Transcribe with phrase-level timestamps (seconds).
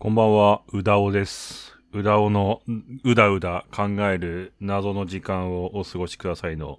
[0.00, 1.76] こんばんは、うだおです。
[1.92, 2.62] うだおの
[3.02, 6.78] うだうだ考える謎の時間をお過ごしくださいの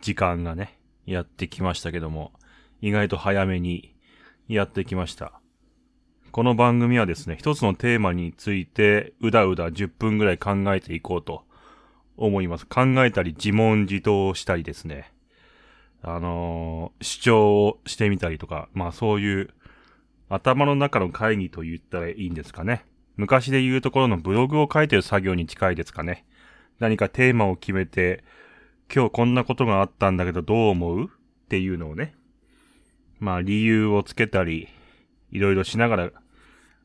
[0.00, 2.32] 時間がね、やってきましたけども、
[2.80, 3.94] 意外と早めに
[4.48, 5.38] やってきました。
[6.32, 11.44] この番組はですね、一つのテーマについてうだうだ10分ぐらい考えていこうと
[12.16, 12.64] 思います。
[12.64, 15.12] 考えたり自問自答したりですね。
[16.00, 19.50] あのー主張をしてみたりとか、まあそういう
[20.30, 22.86] 頭の中の会議と言ったらいいんですかね。
[23.16, 26.24] 昔で言うところのブログを書いてる作業に近いですかね。
[26.78, 28.24] 何かテーマを決めて、
[28.94, 31.04] 今日こんなことがあったんだけどどう思う？
[31.04, 31.08] っ
[31.48, 32.14] ていうのをね。
[33.18, 34.68] まあ理由をつけたり、
[35.32, 36.10] いろいろしながら、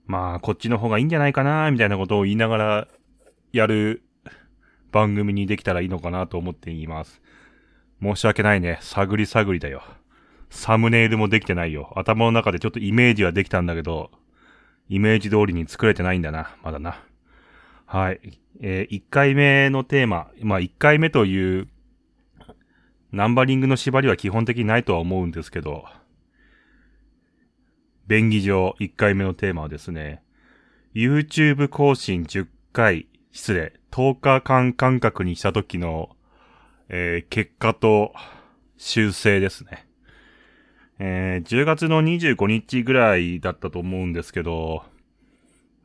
[0.06, 2.88] まあこっちの方がいいんじゃないかなみたいなことを言いながら
[3.54, 4.04] やる
[4.92, 7.22] 番組にできたらいいのかなと思っています。
[8.02, 8.80] 申し訳ないね。
[8.82, 9.84] 探り探りだよ。
[10.56, 11.92] サムネイルもできてないよ。
[11.96, 14.10] 頭の中でちょっとイメージはできたんだけど、
[14.88, 16.56] イメージ通りに作れてないんだな。
[16.64, 17.04] まだな。
[17.86, 18.40] はい。
[18.62, 20.32] えー、1回目のテーマ。
[20.42, 21.68] まあ、1回目という、
[23.12, 25.86] ナンバリングの縛りは基本的にないとは思うんですけど、
[28.08, 30.24] 便宜上1回目のテーマはですね、
[30.94, 36.16] YouTube 更新10回、失礼、10日間間隔にした時の、
[36.88, 38.14] えー結果と
[38.78, 39.86] 修正ですね。
[41.00, 44.84] えー10月の25日ぐらいだったと思うんですけど、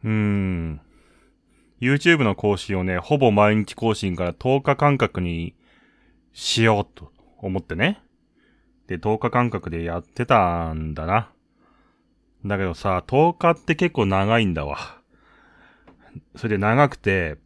[0.04, 0.80] うーん。
[1.80, 5.54] YouTube の更新をね、ほぼ毎日更新から10日間隔に
[6.32, 8.02] しようと思ってね。
[8.86, 11.30] で、10日間隔でやってたんだな。
[12.44, 15.00] だけどさ、10日って結構長いんだわ。
[16.36, 17.38] それで長くて、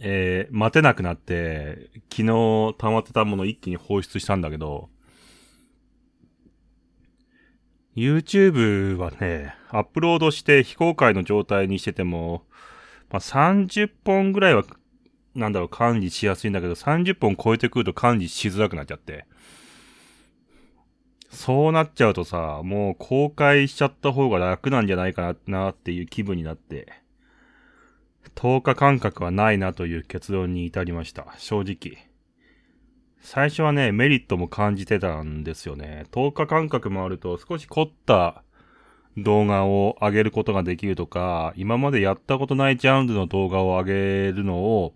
[0.00, 4.88] えー、待てなくなって、昨日溜まってたもの一気に放出したんだけど、
[7.98, 12.44] YouTube はね、アップロードして非公開の状態にしてても、
[13.10, 14.64] まあ、30本ぐらいは、
[15.34, 19.26] なんだろう、管理しやすいんだけど、30本超えてくると管理しづらくなっちゃって。
[21.30, 26.92] そうなっちゃうとさ、もう公開しちゃった方が楽なんじゃないかな、なっていう気分になって、
[28.34, 31.34] 10日間隔はないなという結論に至りました。
[31.38, 32.07] 正直。
[33.20, 36.06] 最初はね、メリットも感じてたんですよね。
[36.12, 38.42] 10日間隔もあると少し凝った
[39.16, 43.92] 動画を上げることができるとか、今までやったことないジャンルの動画を上げ
[44.32, 44.94] るのを、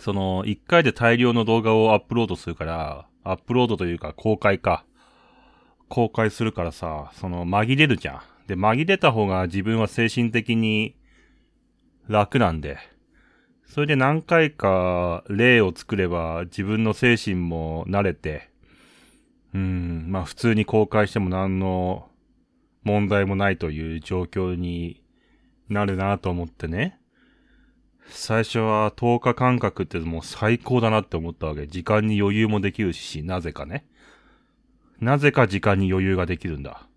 [0.00, 4.84] その、1回で大量の動画をアップロードするから、アップロードというか公開か。
[5.88, 8.20] 公開するからさ、その、紛れるじゃん。
[8.46, 10.94] で、紛れた方が自分は精神的に
[12.08, 12.78] 楽なんで。
[13.68, 18.50] それで何回か例を作れば自分の精神も慣れて、
[19.54, 22.08] うん、まあ普通に公開しても何の
[22.82, 25.02] 問題もないという状況に
[25.68, 26.98] なるなと思ってね。
[28.10, 31.66] 最初は10日間隔ってもう最高だなって思ったわけ。
[31.66, 33.86] 時間に余裕もできるし、なぜかね。
[34.98, 36.88] なぜか時間に余裕ができるんだ。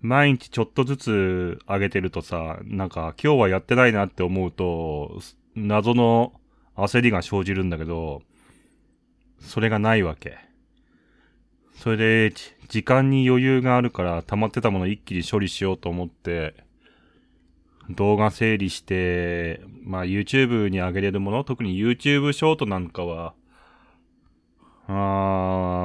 [0.00, 5.20] 毎日ちょっとずつ上げてるとさ、なんか今日はやってないなって思うと、
[5.56, 6.32] 謎の
[6.76, 8.22] 焦りが生じるんだけど、
[9.40, 10.38] それがないわけ。
[11.76, 11.96] それ
[12.30, 12.34] で、
[12.68, 16.54] 時間に余裕があるから溜まってたもの一気に処理しようと思って、
[17.90, 23.34] 動画整理して、まあ YouTube に上げれるもの、特に YouTube ショートなんかは、
[24.86, 24.92] あ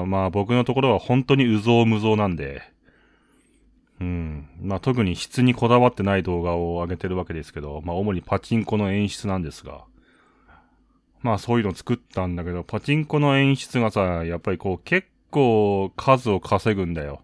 [0.04, 2.62] ーまあ僕のところは本当にうぞうむぞうなんで、
[4.00, 4.50] うん。
[4.62, 9.84] まあ特に質にこだわってない動画を上げてるわけですけど、まあ主にパチンコの演出なんですが、
[11.22, 17.22] まあそういうの作ったんだけど、パチンコの演出がさ、やっぱりこう結構数を稼ぐんだよ。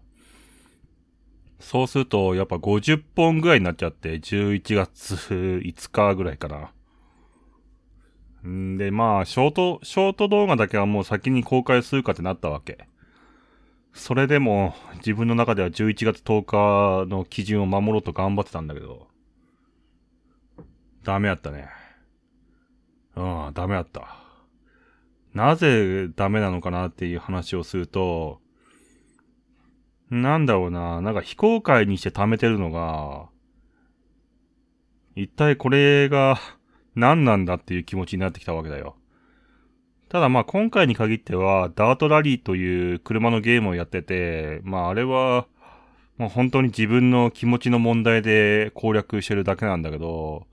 [1.58, 6.72] そうすると、やっぱ50本ぐらいになっちゃって、11月5日ぐらいかな。
[8.46, 12.86] んで、まあ、ショート、ショート動画だけはもう先に公開するかってなったわけ。
[13.96, 16.44] それでも、自分の中では11月10
[17.06, 19.08] 日の基準を守ろうと頑張ってたんだけど、
[21.02, 21.68] ダメやったね。
[23.16, 24.18] うん、ダメやった。
[25.32, 28.40] なぜダメなのかなっていう話をすると、
[30.10, 33.28] なんだろうな、なんか非公開にして貯めてるのが、
[35.14, 36.38] 一体これが
[36.94, 38.96] 何なんだっていう気持ちになってきたわけだよ。
[40.16, 45.46] ただまあ今回に限っては、ダートラリーという車のゲームをやってて、まああれは、
[46.16, 50.46] まあ本当に自分の気持ちの問題で攻略してるだけなんだけど、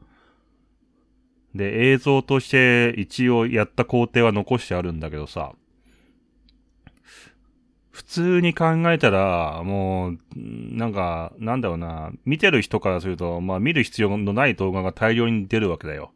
[1.55, 5.53] で、映像として一応やった工程は残してあるんだけどさ、
[7.89, 16.11] 普通に考えたら、もう、なんか、なんだろうな、見てる人からすると、まあ見る必要のない動画が大量に出るわけだよ。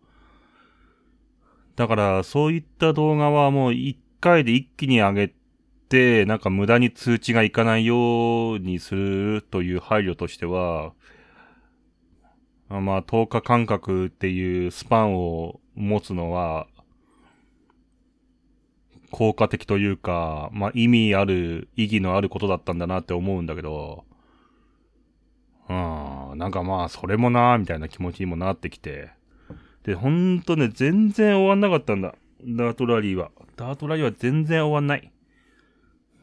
[1.77, 5.33] だから、そういった動画はもう一回で一気に上げ
[5.89, 10.93] て、なんか無駄に通知がいかないようにするという配慮としては、
[12.67, 16.65] まあ10日間隔っていうスパンを持つのは、
[19.11, 24.03] 効果的というか、まあ意味ある、意義のあることだったんだなって思うんだけど、
[25.69, 29.11] うん、なんかまあそれもなーみたいな気持ちにもなってきて、
[29.87, 32.13] で、ほんとね、全然終わんなかったんだ。
[32.43, 33.31] ダートラリーは。
[33.55, 35.11] ダートラリーは全然終わんない。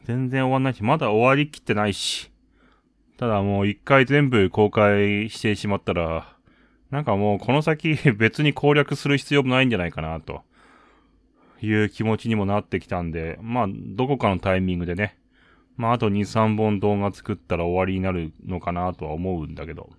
[0.03, 2.31] 全然終わんないし、まだ終わりきってないし。
[3.17, 6.37] ただもう一回全部公開してしまったら、
[6.91, 10.43] なんかもうこの先 別に攻略する必要もないんじゃないかなと。
[11.59, 15.17] いう気持ちにもなってきたんで、まあ、どこかのタイミングでね、
[15.75, 19.89] まあ、あと2、3本動画作ったら終わりになるのかなとは思うんだけど。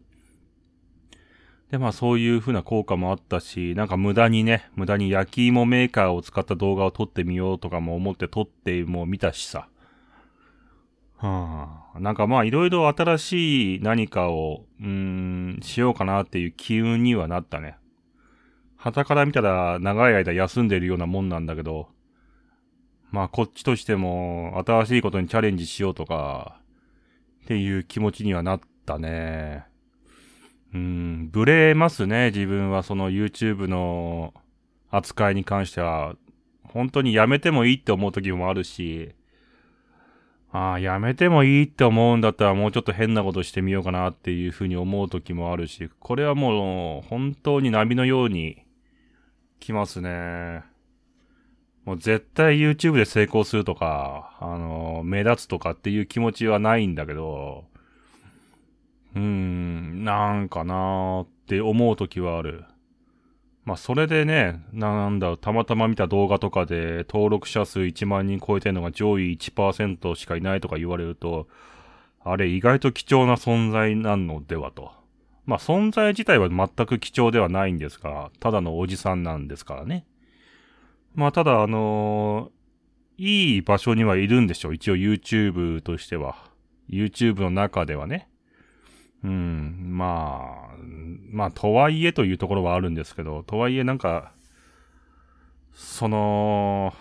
[1.70, 9.68] で、まあ、そういう風な効果もあったし、なんか無駄にね、無駄に焼き芋メーカーを使った動画を撮ってみようとかも思って撮っても見たしさ。
[11.16, 17.76] はあ、なんかまあいろいろ新しい何かを、うーん、しようかなっていう機運にはなったね。
[18.76, 21.88] 旗から見たら長い間休んでるようなもんなんだけど、
[23.10, 26.60] まあこっちとしても新しいことにチャレンジしようとか、
[27.44, 29.64] っていう気持ちにはなったね。
[30.76, 34.34] うん、ブレますね、自分はその YouTube の
[34.90, 36.16] 扱いに関しては。
[36.62, 39.14] 本当にやめてもいいって思う時もあるし、
[40.52, 48.66] ああ、やめてもいいって思うんだったらもうちょっと変なことしてみようかなっていうふうに思う時もあるし、これはもう本当に波のように
[49.58, 50.64] 来ますね。
[51.86, 57.64] もう絶対 YouTube で成功するとか、あの、目立つとかっていう気持ちはないんだけど、
[59.16, 62.64] うーん、なんかなーって思うときはある。
[63.64, 71.48] まあ、それでね、なんだ、たまたま見た動画とかで登録者数1万人超えてるのが上位1%しかいないとか言われると、
[72.22, 74.92] あれ意外と貴重な存在なのではと。
[75.46, 80.06] まあ存在自体は全く貴重ではないんですが、ただのおじさんなんですからね。
[81.14, 84.74] まあただあのー、いい場所にはいるんでしょう。
[84.74, 86.36] 一応 YouTube としては。
[86.90, 88.28] YouTube の中ではね。
[89.26, 90.76] うん、まあ、
[91.30, 94.30] まあとはいえというところはあるんですけど、とはいえなんか、
[95.72, 96.94] その、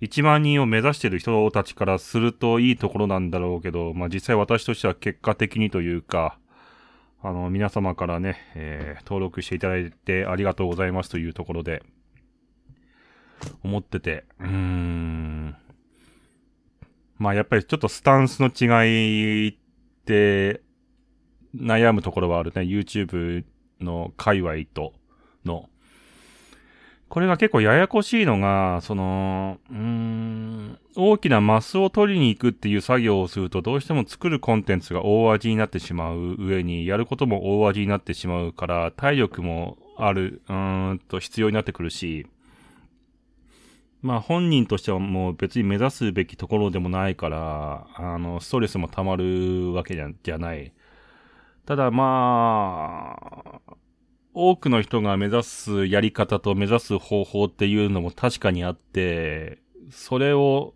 [0.00, 6.38] 1万人を目指してる人たちからするといいところなんだろうけど、まあ実際私としては結果的にというか、
[7.24, 11.82] あの、皆様からね、えー、登録していただいてありがとうございますというところで、
[13.64, 15.56] 思ってて、うーん。
[17.18, 19.61] まあやっぱりちょっとスタンスの違い
[20.04, 20.62] て、
[21.54, 22.62] 悩むところはあるね。
[22.62, 23.44] YouTube
[23.80, 24.92] の界隈と
[25.44, 25.68] の。
[27.08, 42.26] これが結構ややこしいのが、その、うーん、大きなマスを取りに行くっていう作業をすると、どうしても作るコンテンツが大味になってしまう上に、やることも大味になってしまうから、体力もある、うーんと必要になってくるし、
[44.02, 50.72] まあ本人としてはもう別に目指すべきところでもないから、あの、ストレスも溜まるわけじゃない。
[51.64, 53.16] ただま
[53.66, 53.76] あ、
[54.34, 59.58] 多くの人が目指すやり方と目指す方法っていうのも確かにあって、
[59.90, 60.74] それを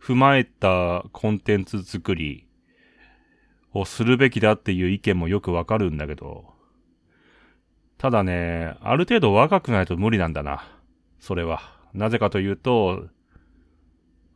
[0.00, 2.46] 踏まえたコンテンツ作り
[3.72, 6.54] をするべきだっていう意見もよくわかるんだけど、
[7.98, 10.62] ただね、ある程度若くないと無理なんだな。
[11.20, 11.73] それは。
[11.94, 13.04] なぜかというと、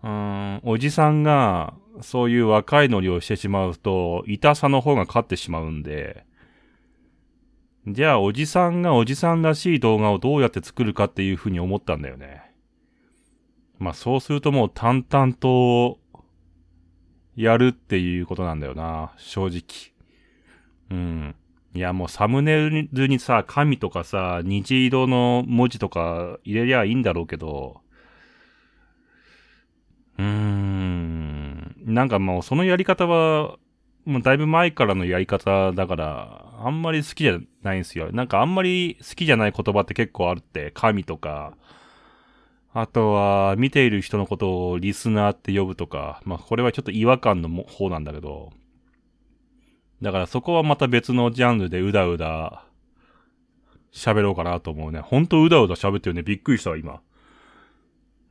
[0.02, 6.24] うーん、おじさんがそういう若いノリをしてしまうと、痛さの方が勝ってしまうんで、
[7.86, 12.42] じゃあ、おじさんがおじさんらしい動画をどうやって作るかっていうふうに思ったんだよね。
[13.78, 15.98] まあ、そうするともう淡々と、
[17.34, 19.94] やるっていうことなんだよな、正直。
[20.90, 21.34] うん。
[21.74, 27.82] いや、もうサムネイルにさ、紙とかさ、虹色の文字とか入れりゃいいんだろうけど、
[30.18, 31.74] うーん。
[31.86, 33.56] なんかもうそのやり方は、
[34.04, 38.10] もうだいぶ前からのやり方だから、あんまり好きじゃないんですよ。
[38.12, 41.54] なんかあんまり好きじゃない言葉って結構あるって、神とか、
[42.72, 48.52] あとは、見ている人のことをリスナーって呼ぶとか、まあこれはちょっと違和感の方なんだけど、
[50.02, 52.64] だからそこはまた別のジャンルでうだうだ
[53.92, 55.00] 喋ろうかなと思うね。
[55.00, 56.22] ほんとうだうだ喋ってるね。
[56.22, 57.00] びっくりしたわ、今。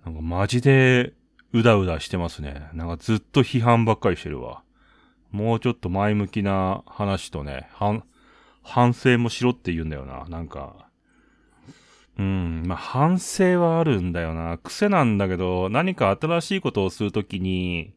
[0.05, 1.13] なんかマジで
[1.53, 2.69] うだうだしてますね。
[2.73, 4.63] なんかずっと批判ばっかりしてるわ。
[5.31, 8.03] もうちょっと前向きな話とね、反、
[8.63, 10.25] 反省もしろって言うんだよな。
[10.29, 10.87] なんか、
[12.17, 14.57] うん、まあ、反省はあるんだよな。
[14.57, 17.93] 癖なんだけど、何か新しいことをするときに、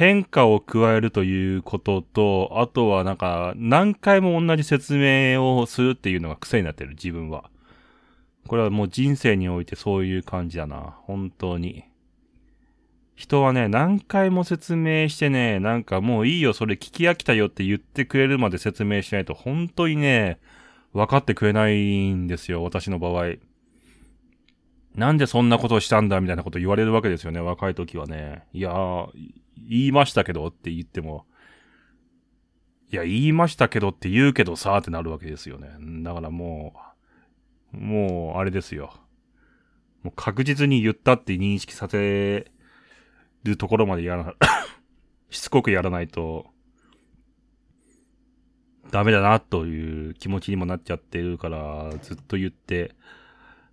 [0.00, 7.50] 変化を加えるということと、あとはなんか、何回も同じ説明をするっていうのが癖になってる、自分は。
[8.48, 10.96] これはもう人生においてそういう感じだな。
[11.02, 11.84] 本当に。
[13.14, 20.38] 人はね、何回も説明してね、なんかもういいよ、それ聞き飽きたよって言ってくれるまで説明しないと、本当にね、
[20.94, 23.34] 分かってくれないんですよ、私の場合。
[24.94, 28.44] なんでそんなことをしたんだみたいなこと言われるわけですよね、若い時はね。
[28.52, 29.08] いやー、
[29.68, 31.26] 言いましたけどって言っても、
[32.92, 35.68] いや、言いましたけどって言うけどさーってなるわけですよね。
[36.02, 36.74] だからも
[37.72, 38.92] う、もう、あれですよ。
[40.02, 42.50] もう確実に言ったって認識させ
[43.44, 44.34] るところまでやらな、
[45.30, 46.46] しつこくやらないと、
[48.90, 52.96] ダメだなという気持ちにもなっちゃってるから、ずっと言って、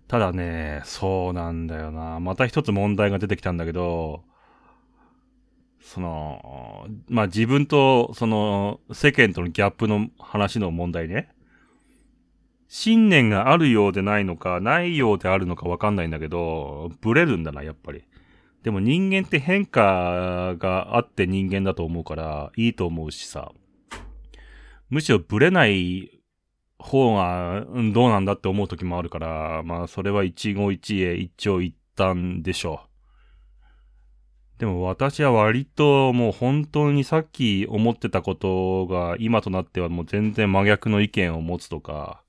[0.08, 2.18] ただね、そうなんだよな。
[2.18, 4.24] また一つ問題が出てきたんだけど、
[5.80, 11.30] その、まあ、自分と、その、世間とのギャップの話の問題ね。
[12.68, 18.04] 信念があるようでないのか、ないようであるのかわかんないんだけど、ブレるんだな、やっぱり。
[18.62, 23.52] でも人間って変化があって人間だと思うから、いいと思うしさ。
[24.90, 26.17] むしろブレない
[26.78, 32.88] 方がうんどうなんだって思う時もあるから、まあそれは一期一会一長一短でしょう。
[34.60, 42.22] でも私は割ともう本当にさっき思ってたことが今となってはもう全然真逆の意見を持つとか、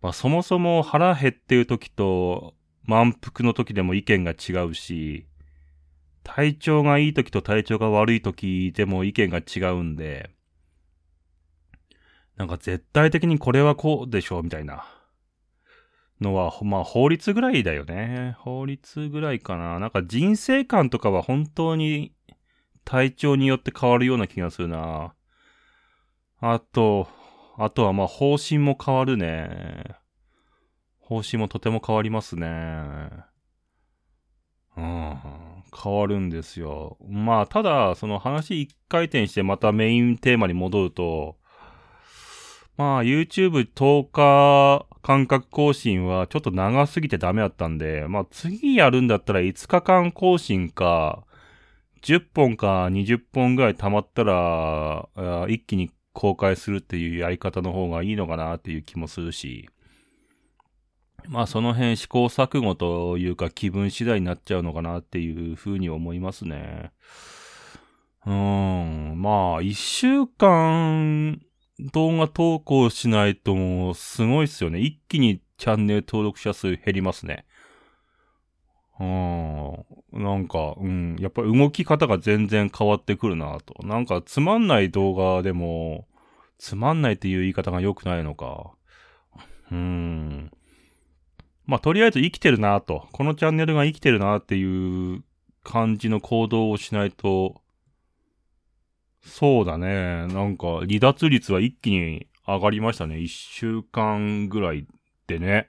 [0.00, 5.26] まあそもそも腹減ってる時と満腹の時でも意見が違うし、
[6.22, 10.30] 体調がいい時と体調が悪い時でも意見が違うんで、
[12.36, 14.86] なんか絶対的にこれはこうでしょうみたいな
[16.20, 18.36] のは、まあ法律ぐらいだよね。
[18.40, 19.78] 法律ぐらいかな。
[19.78, 22.12] なんか人生観とかは本当に
[22.84, 25.14] 体調によって変わるような気がするな。
[26.40, 27.08] あと、
[27.58, 29.96] あとはまあ方針も変わるね。
[31.00, 32.48] 方針もとても変わりますね。
[34.76, 35.16] うん。
[35.82, 36.98] 変わるんですよ。
[37.08, 41.36] まあ、ただ、その話一回転してまたメインテーマに戻ると、
[42.76, 51.24] まあ、YouTube 10日間隔更新はちょっと長すぎてダメだったんで、まあ次やるんだったら5日間更新か、
[52.02, 55.08] 10本か20本ぐらい溜まったら、
[55.48, 59.70] 一気に公開するっていうやり方の方がいいのかなっていう気もするし、
[61.28, 66.92] まあその辺試行錯誤というか気分次第になっちゃうのかなっていうふうに思いますね。
[68.26, 71.40] うーん、まあ一週間
[71.78, 74.80] 動画投稿しないともうすごいっすよね。
[74.80, 77.44] 一気にチャンネル登録者数減りますね。
[78.98, 79.84] うん。
[80.12, 81.16] なんか、うん。
[81.20, 83.86] やっぱり動き方が全然変わってくるなと。
[83.86, 86.06] なんかつまんない動画でも、
[86.58, 88.72] つまんないっていう言い方が良くないのか。
[89.70, 90.50] うん。
[91.66, 93.06] まあ、とりあえず生きてるなと。
[93.12, 95.22] このチャンネルが生きてるなっていう
[95.62, 97.60] 感じの行動をしないと、
[99.26, 100.26] そうだね。
[100.28, 103.18] なんか、離脱率は一気に上がりましたね。
[103.18, 104.86] 一週間ぐらい
[105.26, 105.68] でね。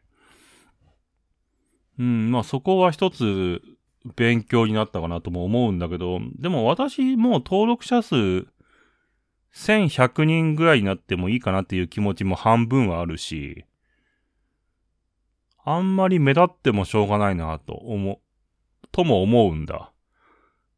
[1.99, 3.61] うん、まあそこは一つ
[4.15, 8.45] 勉強になったかなとも思うんだけど、でも私もう登録者数
[9.53, 13.65] 1100人ぐらいになってもいいかなっていう気持ちも半分はあるし、
[15.65, 18.21] あんまり目立ってもしょうがないなと思、
[18.91, 19.91] とも思うんだ。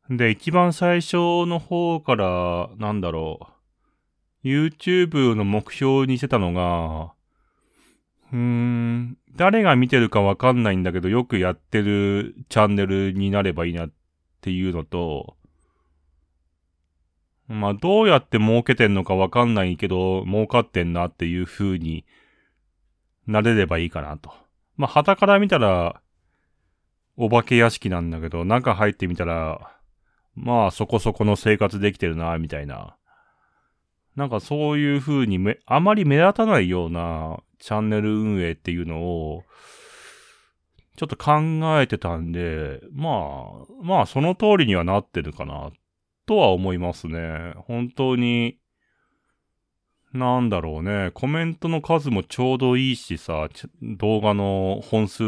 [0.10, 3.40] で、一番最初の方から、なんだろ
[4.44, 4.48] う。
[4.48, 7.14] YouTube の目標にしてたのが、
[8.32, 13.92] うーん、誰が見てるかわかんないんだけど、よくやってるチャンネルになればいいなっ
[14.42, 15.36] ていうのと、
[17.48, 22.06] まあ、どうやって儲けてんのかわかんないけど、儲かってんなっていう風に
[23.28, 24.32] なれればいいかなと。
[24.78, 26.02] まあ、旗から見たら、
[27.18, 29.79] お化け屋敷なんだけど、中入ってみたら、
[30.42, 32.96] まあそこそこの生活できてるな、みたいな。
[34.16, 39.44] なんかそういう風にめ、あまり目立たないようなチャンネル運営っていうのを、
[40.98, 41.42] ちょっと考
[41.80, 45.72] えてたんで、まあ、まあその通りにはなってるかな、
[46.26, 47.54] とは思いますね。
[47.56, 48.58] 本当に、
[50.14, 53.48] なんだろうね、コメントの数もちょうどいいしさ、
[53.82, 55.24] 動画の本数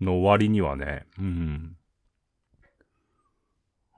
[0.00, 1.06] の終わりにはね。
[1.18, 1.76] うん。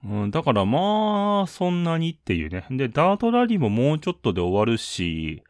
[0.04, 2.66] うん、だからまあ、そんなにっていうね。
[2.70, 5.42] で、ダートラリーももうちょっとで終わるし、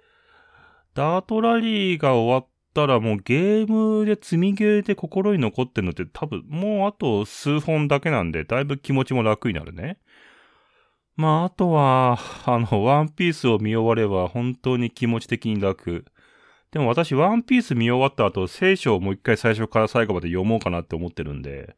[0.94, 9.98] ダートラリーが終わったらもうゲームで積みゲーで心に残ってるのって多分もうあと数本だけなんで、だいぶ気持ちも楽になるね。
[11.16, 16.04] まあ、あとは、あの、ワンピースを見終われば本当に気持ち的に楽。
[16.72, 21.76] でも私、ワンピース見終わった後、聖書をもう一回最初から最後まで読もうかなって思ってるんで、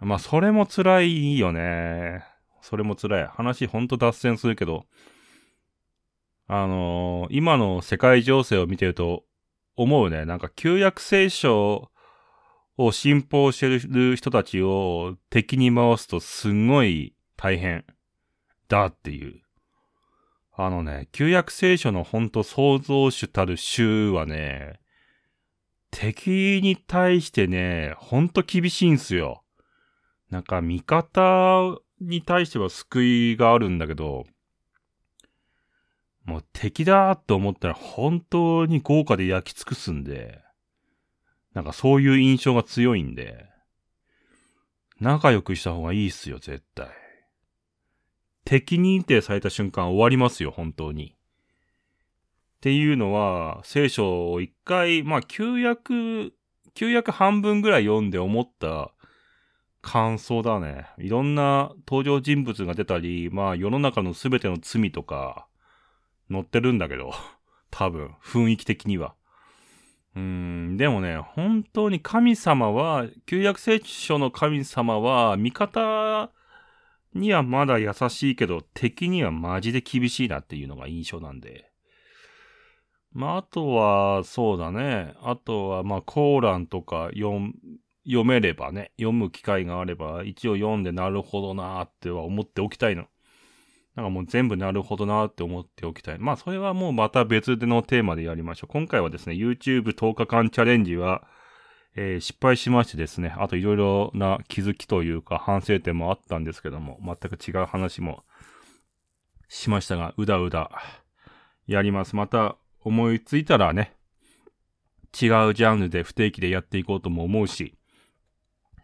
[0.00, 2.24] まあ、それも辛いよね。
[2.60, 3.26] それも辛い。
[3.26, 4.84] 話ほんと脱線するけど、
[6.46, 9.24] あのー、今の世界情勢を見てると
[9.76, 10.24] 思うね。
[10.24, 11.90] なんか旧約聖書
[12.76, 17.84] を信奉してる人たちを敵に回すとすんごい大変
[18.68, 19.42] だっていう。
[20.56, 24.80] あのね、旧約聖書のほんと創造主たる衆はね、
[25.90, 29.42] 敵に対してね、ほんと厳しいんすよ。
[30.30, 34.24] なんか味方に対しては救いがあるんだけど、
[36.24, 40.40] もう敵だと思ったら本当に豪華で焼き尽くすんで、
[41.54, 43.46] なんかそういう印象が強いんで、
[45.00, 46.88] 仲良くした方がいいっすよ、絶対。
[48.44, 51.14] 敵認定された瞬間終わりますよ、本当に。
[52.58, 56.34] っていうのは、聖書を一回、まあ、旧約、
[56.74, 58.92] 旧約半分ぐらい読んで思った
[59.80, 60.86] 感想だね。
[60.98, 65.46] いろんな登場人物が出たり、まあ世の中のすべての罪とか
[66.30, 67.12] 載ってるんだけど、
[67.70, 69.14] 多分、雰囲気的には。
[70.16, 76.30] うーん、でもね、本当に神様は、旧約聖書の神様は、味方
[77.14, 81.70] にはまだ優しいけど、敵にはマジで厳しいなっていうのが印象なんで。
[83.12, 85.14] まあ、あとは、そうだね。
[85.22, 87.52] あとは、まあ、コーランとか読
[88.08, 93.04] 読めればね、読む機会があれば、一応読んでなるほどなーっては思っておきたいの。
[93.94, 96.18] なんかもう全部なるほどなーって思っておきたい。
[96.18, 98.72] まあそれはもうまた別でのテーマでやりましょう。
[98.72, 101.26] 今回はですね、YouTube10 日間チャレンジは、
[101.96, 108.24] えー、失敗しましてですね、あといろいろな気づきというか反省点もあったんですけども、全く違う話も
[109.48, 110.70] しましたが、うだうだ
[111.66, 112.16] やります。
[112.16, 113.94] また思いついたらね、
[115.20, 117.77] 違うジャンルで不定期でやっていこうとも思うし、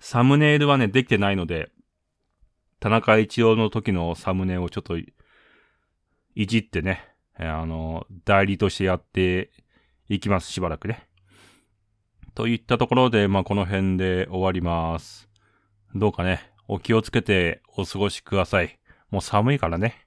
[0.01, 1.71] サムネイルはね、できてないので、
[2.81, 9.51] 田中一郎の時のサムネをちょっと、いじってね、あの、代理としてやって
[10.09, 11.09] いきます、しばらくね。
[12.35, 15.29] といったところで、まあ、この辺で終わります。
[15.95, 18.79] どうかね、お気をつけてお過ごしください。
[19.11, 20.04] もう寒いからね。